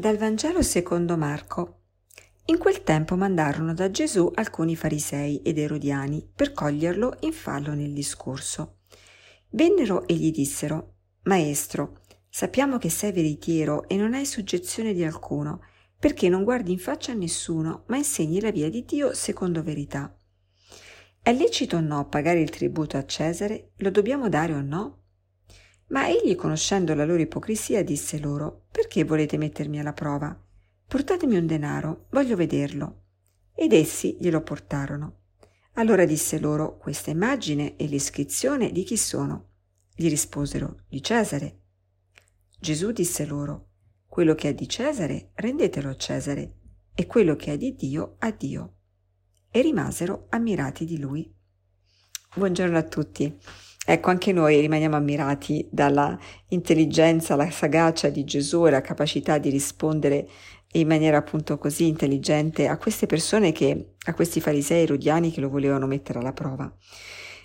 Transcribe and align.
Dal 0.00 0.16
Vangelo 0.16 0.62
secondo 0.62 1.18
Marco. 1.18 1.80
In 2.46 2.56
quel 2.56 2.82
tempo 2.84 3.16
mandarono 3.16 3.74
da 3.74 3.90
Gesù 3.90 4.30
alcuni 4.34 4.74
farisei 4.74 5.42
ed 5.42 5.58
erodiani 5.58 6.26
per 6.34 6.54
coglierlo 6.54 7.18
in 7.20 7.34
fallo 7.34 7.74
nel 7.74 7.92
discorso. 7.92 8.78
Vennero 9.50 10.06
e 10.06 10.14
gli 10.14 10.30
dissero, 10.30 10.94
Maestro, 11.24 12.00
sappiamo 12.30 12.78
che 12.78 12.88
sei 12.88 13.12
veritiero 13.12 13.86
e 13.88 13.96
non 13.98 14.14
hai 14.14 14.24
soggezione 14.24 14.94
di 14.94 15.04
alcuno, 15.04 15.60
perché 15.98 16.30
non 16.30 16.44
guardi 16.44 16.72
in 16.72 16.78
faccia 16.78 17.12
a 17.12 17.16
nessuno, 17.16 17.84
ma 17.88 17.98
insegni 17.98 18.40
la 18.40 18.50
via 18.50 18.70
di 18.70 18.86
Dio 18.86 19.12
secondo 19.12 19.62
verità. 19.62 20.18
È 21.20 21.30
lecito 21.30 21.76
o 21.76 21.80
no 21.80 22.08
pagare 22.08 22.40
il 22.40 22.48
tributo 22.48 22.96
a 22.96 23.04
Cesare? 23.04 23.72
Lo 23.76 23.90
dobbiamo 23.90 24.30
dare 24.30 24.54
o 24.54 24.62
no? 24.62 24.99
Ma 25.90 26.08
egli, 26.08 26.36
conoscendo 26.36 26.94
la 26.94 27.04
loro 27.04 27.20
ipocrisia, 27.20 27.82
disse 27.82 28.18
loro, 28.18 28.66
perché 28.70 29.04
volete 29.04 29.36
mettermi 29.36 29.80
alla 29.80 29.92
prova? 29.92 30.38
Portatemi 30.86 31.36
un 31.36 31.46
denaro, 31.46 32.06
voglio 32.10 32.36
vederlo. 32.36 33.02
Ed 33.54 33.72
essi 33.72 34.16
glielo 34.20 34.42
portarono. 34.42 35.18
Allora 35.74 36.04
disse 36.04 36.38
loro, 36.38 36.76
questa 36.78 37.10
immagine 37.10 37.76
e 37.76 37.86
l'iscrizione 37.86 38.70
di 38.70 38.84
chi 38.84 38.96
sono? 38.96 39.48
Gli 39.94 40.08
risposero, 40.08 40.84
di 40.88 41.02
Cesare. 41.02 41.60
Gesù 42.58 42.92
disse 42.92 43.26
loro, 43.26 43.68
quello 44.06 44.34
che 44.34 44.50
è 44.50 44.54
di 44.54 44.68
Cesare 44.68 45.30
rendetelo 45.34 45.88
a 45.88 45.96
Cesare, 45.96 46.54
e 46.94 47.06
quello 47.06 47.34
che 47.34 47.52
è 47.52 47.56
di 47.56 47.74
Dio 47.74 48.16
a 48.18 48.30
Dio. 48.30 48.74
E 49.50 49.60
rimasero 49.62 50.26
ammirati 50.30 50.84
di 50.84 50.98
lui. 50.98 51.32
Buongiorno 52.34 52.76
a 52.76 52.82
tutti. 52.82 53.38
Ecco, 53.86 54.10
anche 54.10 54.32
noi 54.32 54.60
rimaniamo 54.60 54.96
ammirati 54.96 55.66
dalla 55.70 56.18
intelligenza, 56.48 57.34
la 57.34 57.50
sagacia 57.50 58.08
di 58.08 58.24
Gesù 58.24 58.66
e 58.66 58.70
la 58.70 58.82
capacità 58.82 59.38
di 59.38 59.50
rispondere 59.50 60.28
in 60.72 60.86
maniera 60.86 61.16
appunto 61.16 61.58
così 61.58 61.86
intelligente 61.86 62.68
a 62.68 62.76
queste 62.76 63.06
persone 63.06 63.52
che, 63.52 63.94
a 64.06 64.14
questi 64.14 64.40
farisei 64.40 64.82
erodiani 64.82 65.32
che 65.32 65.40
lo 65.40 65.48
volevano 65.48 65.86
mettere 65.86 66.18
alla 66.18 66.32
prova. 66.32 66.72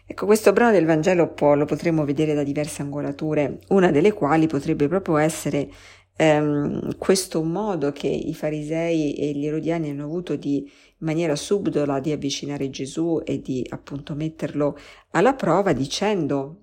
Ecco, 0.05 0.27
questo 0.27 0.53
brano 0.53 0.71
del 0.71 0.85
Vangelo 0.85 1.33
poi 1.33 1.57
lo 1.57 1.65
potremmo 1.65 2.05
vedere 2.05 2.35
da 2.35 2.43
diverse 2.43 2.83
angolature, 2.83 3.59
una 3.69 3.89
delle 3.89 4.13
quali 4.13 4.45
potrebbe 4.45 4.87
proprio 4.87 5.17
essere 5.17 5.67
ehm, 6.15 6.97
questo 6.97 7.41
modo 7.43 7.91
che 7.91 8.07
i 8.07 8.35
farisei 8.35 9.15
e 9.15 9.31
gli 9.31 9.47
erodiani 9.47 9.89
hanno 9.89 10.03
avuto 10.03 10.35
di 10.35 10.69
in 10.97 11.07
maniera 11.07 11.35
subdola 11.35 11.99
di 11.99 12.11
avvicinare 12.11 12.69
Gesù 12.69 13.21
e 13.23 13.41
di 13.41 13.65
appunto 13.69 14.15
metterlo 14.15 14.77
alla 15.11 15.33
prova 15.33 15.73
dicendo 15.73 16.59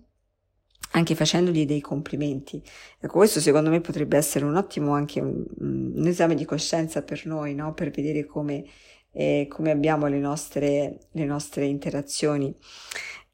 anche 0.93 1.15
facendogli 1.15 1.67
dei 1.67 1.81
complimenti. 1.81 2.63
Ecco, 2.99 3.19
questo 3.19 3.41
secondo 3.41 3.71
me 3.71 3.81
potrebbe 3.81 4.17
essere 4.17 4.45
un 4.45 4.57
ottimo 4.57 4.93
anche 4.93 5.21
un, 5.21 5.45
un 5.59 6.07
esame 6.07 6.35
di 6.35 6.45
coscienza 6.45 7.03
per 7.03 7.27
noi, 7.27 7.55
no? 7.55 7.73
per 7.75 7.91
vedere 7.91 8.25
come, 8.27 8.65
eh, 9.13 9.47
come 9.49 9.71
abbiamo 9.71 10.07
le 10.07 10.19
nostre, 10.19 10.99
le 11.11 11.25
nostre 11.25 11.67
interazioni. 11.67 12.55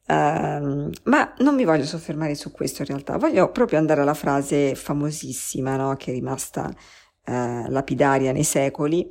Uh, 0.08 0.90
ma 1.02 1.34
non 1.40 1.54
mi 1.54 1.64
voglio 1.64 1.84
soffermare 1.84 2.34
su 2.34 2.50
questo 2.50 2.80
in 2.80 2.88
realtà, 2.88 3.18
voglio 3.18 3.50
proprio 3.50 3.78
andare 3.78 4.00
alla 4.00 4.14
frase 4.14 4.74
famosissima 4.74 5.76
no? 5.76 5.96
che 5.96 6.12
è 6.12 6.14
rimasta 6.14 6.66
uh, 6.66 7.68
lapidaria 7.68 8.32
nei 8.32 8.44
secoli, 8.44 9.06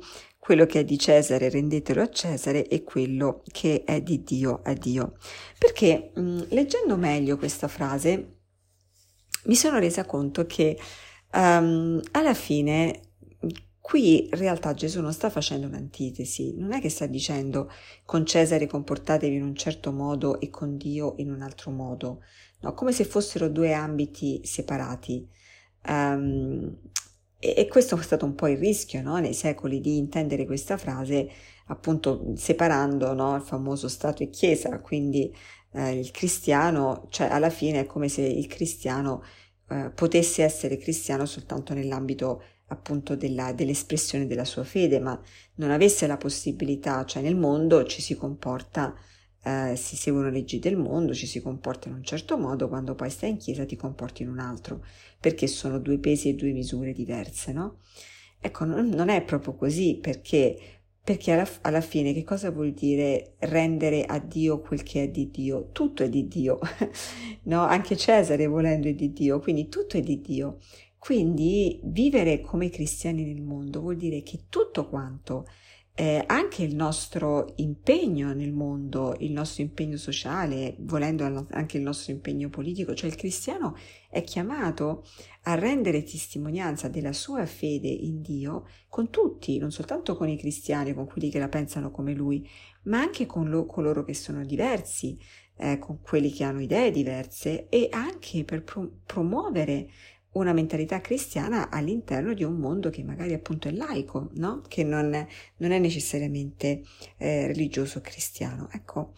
quello 0.48 0.64
che 0.64 0.80
è 0.80 0.84
di 0.84 0.98
Cesare 0.98 1.50
rendetelo 1.50 2.00
a 2.00 2.08
Cesare 2.08 2.66
e 2.68 2.82
quello 2.82 3.42
che 3.52 3.84
è 3.84 4.00
di 4.00 4.22
Dio 4.22 4.62
a 4.64 4.72
Dio. 4.72 5.18
Perché 5.58 6.10
mh, 6.14 6.46
leggendo 6.48 6.96
meglio 6.96 7.36
questa 7.36 7.68
frase 7.68 8.36
mi 9.44 9.54
sono 9.54 9.78
resa 9.78 10.06
conto 10.06 10.46
che 10.46 10.78
um, 11.34 12.00
alla 12.12 12.32
fine 12.32 13.02
Qui 13.78 14.24
in 14.24 14.38
realtà 14.38 14.72
Gesù 14.74 15.00
non 15.00 15.12
sta 15.14 15.30
facendo 15.30 15.66
un'antitesi, 15.66 16.54
non 16.56 16.72
è 16.72 16.80
che 16.80 16.90
sta 16.90 17.06
dicendo 17.06 17.70
con 18.04 18.26
Cesare 18.26 18.66
comportatevi 18.66 19.34
in 19.34 19.42
un 19.42 19.54
certo 19.54 19.92
modo 19.92 20.40
e 20.40 20.50
con 20.50 20.76
Dio 20.76 21.14
in 21.18 21.30
un 21.30 21.40
altro 21.40 21.70
modo, 21.70 22.22
no, 22.60 22.74
come 22.74 22.92
se 22.92 23.04
fossero 23.04 23.48
due 23.48 23.72
ambiti 23.72 24.42
separati. 24.44 25.26
Um, 25.86 26.76
e, 27.38 27.54
e, 27.56 27.68
questo 27.68 27.96
è 27.96 28.02
stato 28.02 28.24
un 28.24 28.34
po' 28.34 28.48
il 28.48 28.58
rischio 28.58 29.00
no, 29.02 29.18
nei 29.18 29.34
secoli 29.34 29.80
di 29.80 29.96
intendere 29.96 30.44
questa 30.46 30.76
frase 30.76 31.30
appunto 31.66 32.32
separando 32.36 33.12
no, 33.14 33.36
il 33.36 33.42
famoso 33.42 33.88
Stato 33.88 34.22
e 34.22 34.30
Chiesa, 34.30 34.80
quindi 34.80 35.32
eh, 35.72 35.98
il 35.98 36.10
cristiano, 36.10 37.06
cioè 37.10 37.28
alla 37.28 37.50
fine 37.50 37.80
è 37.80 37.86
come 37.86 38.08
se 38.08 38.22
il 38.22 38.46
cristiano 38.46 39.22
eh, 39.68 39.90
potesse 39.94 40.42
essere 40.42 40.76
cristiano 40.78 41.26
soltanto 41.26 41.74
nell'ambito 41.74 42.42
appunto 42.68 43.16
della, 43.16 43.52
dell'espressione 43.52 44.26
della 44.26 44.44
sua 44.44 44.64
fede, 44.64 45.00
ma 45.00 45.18
non 45.56 45.70
avesse 45.70 46.06
la 46.06 46.16
possibilità, 46.16 47.04
cioè 47.04 47.22
nel 47.22 47.36
mondo 47.36 47.84
ci 47.84 48.02
si 48.02 48.14
comporta, 48.14 48.94
eh, 49.48 49.76
si 49.76 49.96
seguono 49.96 50.28
leggi 50.28 50.58
del 50.58 50.76
mondo, 50.76 51.14
ci 51.14 51.26
si 51.26 51.40
comporta 51.40 51.88
in 51.88 51.94
un 51.94 52.04
certo 52.04 52.36
modo, 52.36 52.68
quando 52.68 52.94
poi 52.94 53.08
stai 53.08 53.30
in 53.30 53.36
chiesa 53.38 53.64
ti 53.64 53.76
comporti 53.76 54.22
in 54.22 54.28
un 54.28 54.38
altro, 54.40 54.84
perché 55.18 55.46
sono 55.46 55.78
due 55.78 55.98
pesi 55.98 56.28
e 56.28 56.34
due 56.34 56.52
misure 56.52 56.92
diverse, 56.92 57.52
no? 57.52 57.78
Ecco, 58.40 58.64
non, 58.64 59.08
è 59.08 59.22
proprio 59.22 59.54
così, 59.54 59.98
perché, 60.00 60.56
perché 61.02 61.32
alla, 61.32 61.48
alla, 61.62 61.80
fine 61.80 62.12
che 62.12 62.24
cosa 62.24 62.50
vuol 62.50 62.72
dire 62.72 63.34
rendere 63.38 64.04
a 64.04 64.18
Dio 64.18 64.60
quel 64.60 64.82
che 64.82 65.04
è 65.04 65.08
di 65.08 65.30
Dio? 65.30 65.70
Tutto 65.72 66.02
è 66.02 66.08
di 66.08 66.28
Dio, 66.28 66.58
no? 67.44 67.62
Anche 67.62 67.96
Cesare 67.96 68.46
volendo 68.46 68.88
è 68.88 68.94
di 68.94 69.12
Dio, 69.12 69.40
quindi 69.40 69.68
tutto 69.68 69.96
è 69.96 70.00
di 70.00 70.20
Dio. 70.20 70.58
Quindi 70.98 71.80
vivere 71.84 72.40
come 72.40 72.70
cristiani 72.70 73.24
nel 73.24 73.40
mondo 73.40 73.80
vuol 73.80 73.96
dire 73.96 74.22
che 74.22 74.46
tutto 74.48 74.88
quanto, 74.88 75.46
eh, 76.00 76.22
anche 76.28 76.62
il 76.62 76.76
nostro 76.76 77.54
impegno 77.56 78.32
nel 78.32 78.52
mondo, 78.52 79.16
il 79.18 79.32
nostro 79.32 79.64
impegno 79.64 79.96
sociale, 79.96 80.76
volendo 80.78 81.24
anche 81.50 81.76
il 81.76 81.82
nostro 81.82 82.12
impegno 82.12 82.48
politico, 82.50 82.94
cioè 82.94 83.10
il 83.10 83.16
cristiano 83.16 83.76
è 84.08 84.22
chiamato 84.22 85.04
a 85.42 85.56
rendere 85.56 86.04
testimonianza 86.04 86.86
della 86.86 87.12
sua 87.12 87.46
fede 87.46 87.88
in 87.88 88.22
Dio 88.22 88.68
con 88.88 89.10
tutti, 89.10 89.58
non 89.58 89.72
soltanto 89.72 90.14
con 90.14 90.28
i 90.28 90.38
cristiani, 90.38 90.94
con 90.94 91.06
quelli 91.06 91.30
che 91.30 91.40
la 91.40 91.48
pensano 91.48 91.90
come 91.90 92.14
lui, 92.14 92.48
ma 92.84 93.00
anche 93.00 93.26
con 93.26 93.48
lo, 93.48 93.66
coloro 93.66 94.04
che 94.04 94.14
sono 94.14 94.44
diversi, 94.44 95.18
eh, 95.56 95.80
con 95.80 96.00
quelli 96.00 96.30
che 96.30 96.44
hanno 96.44 96.62
idee 96.62 96.92
diverse 96.92 97.68
e 97.68 97.88
anche 97.90 98.44
per 98.44 98.62
pro- 98.62 99.00
promuovere 99.04 99.90
una 100.32 100.52
mentalità 100.52 101.00
cristiana 101.00 101.70
all'interno 101.70 102.34
di 102.34 102.44
un 102.44 102.56
mondo 102.56 102.90
che 102.90 103.02
magari 103.02 103.32
appunto 103.32 103.68
è 103.68 103.72
laico, 103.72 104.30
no? 104.34 104.62
che 104.68 104.84
non 104.84 105.26
non 105.56 105.72
è 105.72 105.78
necessariamente 105.78 106.82
eh, 107.16 107.46
religioso 107.46 108.00
cristiano. 108.00 108.68
Ecco, 108.72 109.14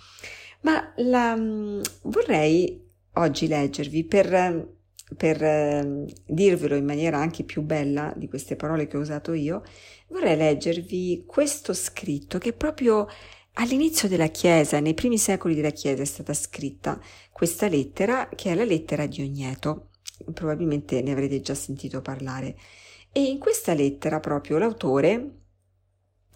ma 0.62 0.93
la, 0.97 1.37
mm, 1.37 1.81
vorrei 2.03 2.88
oggi 3.15 3.48
leggervi 3.48 4.04
per, 4.04 4.76
per 5.16 5.43
eh, 5.43 6.06
dirvelo 6.26 6.76
in 6.76 6.84
maniera 6.84 7.19
anche 7.19 7.44
più 7.44 7.62
bella 7.62 8.12
di 8.16 8.28
queste 8.28 8.56
parole 8.56 8.87
che 8.87 8.97
ho 8.97 9.00
usato 9.00 9.32
io, 9.32 9.62
vorrei 10.09 10.37
leggervi 10.37 11.25
questo 11.27 11.72
scritto 11.75 12.38
che 12.38 12.53
proprio 12.53 13.06
all'inizio 13.54 14.09
della 14.09 14.28
Chiesa, 14.28 14.81
nei 14.81 14.94
primi 14.94 15.19
secoli 15.19 15.54
della 15.54 15.71
Chiesa 15.71 16.03
è 16.03 16.06
stata 16.06 16.32
scritta 16.34 17.00
questa 17.32 17.69
lettera 17.69 18.28
che 18.34 18.53
è 18.53 18.54
la 18.54 18.65
lettera 18.65 19.06
di 19.06 19.22
Ogneto 19.22 19.90
probabilmente 20.33 21.03
ne 21.03 21.13
avrete 21.13 21.41
già 21.41 21.55
sentito 21.55 22.01
parlare. 22.01 22.57
E 23.13 23.23
in 23.23 23.39
questa 23.39 23.75
lettera 23.75 24.21
proprio 24.21 24.59
l'autore 24.59 25.39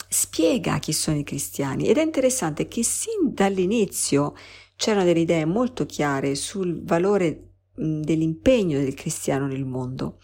spiega 0.08 0.78
chi 0.78 0.92
sono 0.92 1.18
i 1.18 1.24
cristiani 1.24 1.86
ed 1.88 1.98
è 1.98 2.02
interessante 2.02 2.68
che 2.68 2.82
sin 2.82 3.32
dall'inizio 3.32 4.34
c'erano 4.76 5.04
delle 5.04 5.20
idee 5.20 5.44
molto 5.44 5.86
chiare 5.86 6.34
sul 6.34 6.82
valore 6.82 7.50
dell'impegno 7.74 8.78
del 8.78 8.94
cristiano 8.94 9.46
nel 9.46 9.64
mondo. 9.64 10.18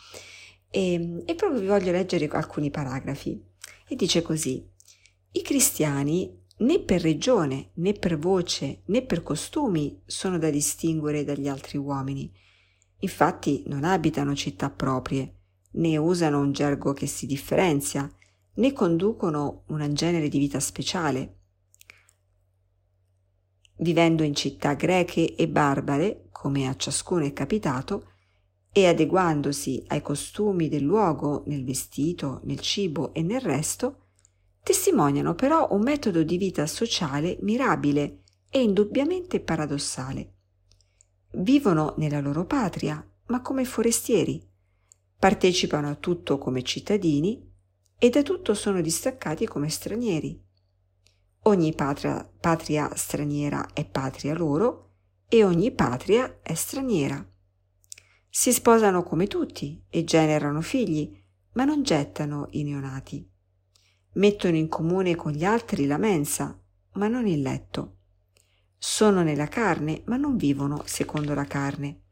E, 0.70 1.22
e 1.24 1.34
proprio 1.34 1.60
vi 1.60 1.66
voglio 1.66 1.92
leggere 1.92 2.28
alcuni 2.28 2.70
paragrafi. 2.70 3.42
E 3.88 3.96
dice 3.96 4.22
così, 4.22 4.64
i 5.32 5.42
cristiani 5.42 6.38
né 6.58 6.80
per 6.80 7.00
regione, 7.00 7.70
né 7.74 7.92
per 7.92 8.18
voce, 8.18 8.82
né 8.86 9.02
per 9.02 9.22
costumi 9.22 10.00
sono 10.04 10.38
da 10.38 10.50
distinguere 10.50 11.24
dagli 11.24 11.48
altri 11.48 11.78
uomini 11.78 12.30
Infatti 13.00 13.64
non 13.66 13.84
abitano 13.84 14.34
città 14.34 14.70
proprie, 14.70 15.34
né 15.72 15.96
usano 15.96 16.40
un 16.40 16.52
gergo 16.52 16.92
che 16.92 17.06
si 17.06 17.26
differenzia, 17.26 18.10
né 18.54 18.72
conducono 18.72 19.64
un 19.68 19.94
genere 19.94 20.28
di 20.28 20.38
vita 20.38 20.60
speciale. 20.60 21.36
Vivendo 23.76 24.22
in 24.22 24.34
città 24.34 24.74
greche 24.74 25.34
e 25.34 25.48
barbare, 25.48 26.28
come 26.30 26.68
a 26.68 26.76
ciascuno 26.76 27.24
è 27.24 27.32
capitato, 27.32 28.08
e 28.72 28.86
adeguandosi 28.86 29.84
ai 29.88 30.02
costumi 30.02 30.68
del 30.68 30.82
luogo 30.82 31.42
nel 31.46 31.64
vestito, 31.64 32.40
nel 32.44 32.60
cibo 32.60 33.14
e 33.14 33.22
nel 33.22 33.40
resto, 33.40 34.08
testimoniano 34.62 35.34
però 35.34 35.68
un 35.72 35.80
metodo 35.80 36.22
di 36.22 36.36
vita 36.36 36.66
sociale 36.66 37.38
mirabile 37.40 38.22
e 38.50 38.62
indubbiamente 38.62 39.40
paradossale. 39.40 40.34
Vivono 41.32 41.94
nella 41.98 42.20
loro 42.20 42.44
patria, 42.44 43.04
ma 43.26 43.40
come 43.40 43.64
forestieri. 43.64 44.44
Partecipano 45.18 45.88
a 45.88 45.94
tutto 45.94 46.38
come 46.38 46.62
cittadini, 46.62 47.48
e 47.98 48.08
da 48.08 48.22
tutto 48.22 48.54
sono 48.54 48.80
distaccati 48.80 49.46
come 49.46 49.68
stranieri. 49.68 50.42
Ogni 51.42 51.74
patria, 51.74 52.28
patria 52.40 52.94
straniera 52.94 53.72
è 53.74 53.84
patria 53.84 54.34
loro 54.34 54.92
e 55.28 55.44
ogni 55.44 55.70
patria 55.70 56.40
è 56.42 56.54
straniera. 56.54 57.24
Si 58.28 58.52
sposano 58.52 59.02
come 59.02 59.26
tutti 59.26 59.84
e 59.88 60.04
generano 60.04 60.60
figli, 60.62 61.14
ma 61.52 61.64
non 61.64 61.82
gettano 61.82 62.46
i 62.50 62.62
neonati. 62.62 63.28
Mettono 64.14 64.56
in 64.56 64.68
comune 64.68 65.14
con 65.14 65.32
gli 65.32 65.44
altri 65.44 65.86
la 65.86 65.98
mensa, 65.98 66.58
ma 66.92 67.06
non 67.06 67.26
il 67.26 67.42
letto. 67.42 67.98
Sono 68.82 69.22
nella 69.22 69.46
carne, 69.46 70.00
ma 70.06 70.16
non 70.16 70.38
vivono 70.38 70.84
secondo 70.86 71.34
la 71.34 71.44
carne. 71.44 72.04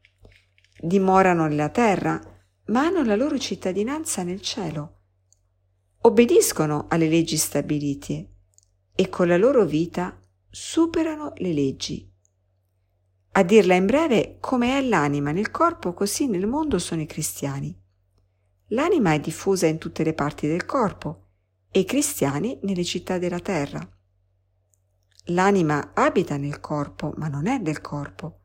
Dimorano 0.79 1.47
nella 1.47 1.69
terra, 1.69 2.21
ma 2.65 2.81
hanno 2.81 3.03
la 3.03 3.15
loro 3.15 3.39
cittadinanza 3.39 4.21
nel 4.21 4.39
cielo. 4.39 4.97
Obbediscono 6.01 6.85
alle 6.87 7.09
leggi 7.09 7.37
stabilite 7.37 8.33
e 8.93 9.09
con 9.09 9.27
la 9.27 9.37
loro 9.37 9.65
vita 9.65 10.15
superano 10.47 11.33
le 11.37 11.53
leggi. 11.53 12.07
A 13.31 13.41
dirla 13.41 13.73
in 13.73 13.87
breve, 13.87 14.37
come 14.39 14.77
è 14.77 14.81
l'anima 14.83 15.31
nel 15.31 15.49
corpo, 15.49 15.93
così 15.93 16.27
nel 16.27 16.45
mondo 16.45 16.77
sono 16.77 17.01
i 17.01 17.07
cristiani. 17.07 17.75
L'anima 18.67 19.13
è 19.13 19.19
diffusa 19.19 19.65
in 19.65 19.79
tutte 19.79 20.03
le 20.03 20.13
parti 20.13 20.45
del 20.45 20.65
corpo 20.65 21.29
e 21.71 21.79
i 21.79 21.85
cristiani 21.85 22.59
nelle 22.61 22.83
città 22.83 23.17
della 23.17 23.39
terra. 23.39 23.98
L'anima 25.29 25.91
abita 25.93 26.37
nel 26.37 26.59
corpo, 26.59 27.13
ma 27.17 27.27
non 27.27 27.45
è 27.45 27.59
del 27.59 27.81
corpo. 27.81 28.39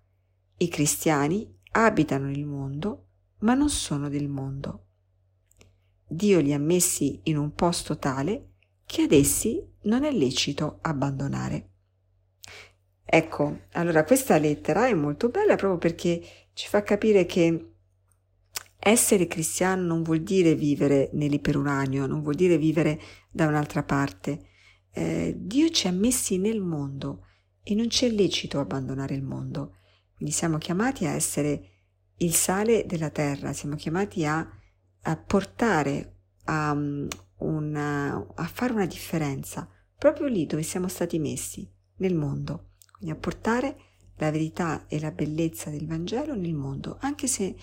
I 0.58 0.68
cristiani 0.68 1.60
abitano 1.72 2.30
il 2.30 2.44
mondo, 2.44 3.06
ma 3.38 3.54
non 3.54 3.70
sono 3.70 4.08
del 4.08 4.28
mondo. 4.28 4.86
Dio 6.06 6.40
li 6.40 6.52
ha 6.52 6.58
messi 6.58 7.20
in 7.24 7.38
un 7.38 7.54
posto 7.54 7.98
tale 7.98 8.52
che 8.84 9.02
ad 9.02 9.12
essi 9.12 9.66
non 9.84 10.04
è 10.04 10.12
lecito 10.12 10.78
abbandonare. 10.82 11.70
Ecco, 13.02 13.60
allora 13.72 14.04
questa 14.04 14.36
lettera 14.38 14.86
è 14.86 14.94
molto 14.94 15.30
bella 15.30 15.56
proprio 15.56 15.78
perché 15.78 16.22
ci 16.52 16.68
fa 16.68 16.82
capire 16.82 17.24
che 17.24 17.72
essere 18.78 19.26
cristiano 19.26 19.82
non 19.82 20.02
vuol 20.02 20.20
dire 20.20 20.54
vivere 20.54 21.08
nell'iperuranio, 21.14 22.06
non 22.06 22.22
vuol 22.22 22.34
dire 22.34 22.58
vivere 22.58 23.00
da 23.30 23.46
un'altra 23.46 23.82
parte. 23.82 24.48
Eh, 24.94 25.34
Dio 25.36 25.68
ci 25.70 25.88
ha 25.88 25.92
messi 25.92 26.38
nel 26.38 26.60
mondo 26.60 27.26
e 27.62 27.74
non 27.74 27.90
ci 27.90 28.06
è 28.06 28.08
lecito 28.08 28.60
abbandonare 28.60 29.14
il 29.14 29.22
mondo. 29.22 29.76
Quindi 30.16 30.34
siamo 30.34 30.58
chiamati 30.58 31.04
a 31.06 31.10
essere 31.10 31.70
il 32.18 32.32
sale 32.32 32.86
della 32.86 33.10
terra, 33.10 33.52
siamo 33.52 33.74
chiamati 33.74 34.24
a, 34.24 34.48
a 35.02 35.16
portare, 35.16 36.20
a, 36.44 36.74
una, 37.38 38.26
a 38.34 38.46
fare 38.46 38.72
una 38.72 38.86
differenza 38.86 39.68
proprio 39.98 40.26
lì 40.26 40.46
dove 40.46 40.62
siamo 40.62 40.88
stati 40.88 41.18
messi, 41.18 41.68
nel 41.96 42.14
mondo 42.14 42.74
quindi 43.04 43.10
a 43.10 43.16
portare 43.16 43.76
la 44.16 44.30
verità 44.30 44.86
e 44.88 44.98
la 44.98 45.10
bellezza 45.10 45.68
del 45.68 45.86
Vangelo 45.86 46.34
nel 46.34 46.54
mondo, 46.54 46.96
anche 47.00 47.26
se 47.26 47.54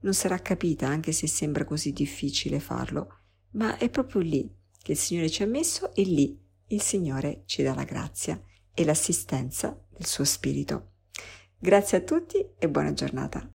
non 0.00 0.14
sarà 0.14 0.38
capita, 0.38 0.86
anche 0.86 1.12
se 1.12 1.26
sembra 1.26 1.64
così 1.64 1.92
difficile 1.92 2.60
farlo, 2.60 3.20
ma 3.52 3.76
è 3.78 3.88
proprio 3.88 4.20
lì 4.20 4.54
che 4.82 4.92
il 4.92 4.98
Signore 4.98 5.30
ci 5.30 5.42
ha 5.42 5.46
messo 5.46 5.94
e 5.94 6.02
lì 6.02 6.38
il 6.68 6.80
Signore 6.80 7.42
ci 7.46 7.62
dà 7.62 7.74
la 7.74 7.84
grazia 7.84 8.40
e 8.72 8.84
l'assistenza 8.84 9.78
del 9.88 10.06
suo 10.06 10.24
Spirito. 10.24 10.92
Grazie 11.58 11.98
a 11.98 12.00
tutti 12.02 12.44
e 12.58 12.68
buona 12.68 12.92
giornata. 12.92 13.53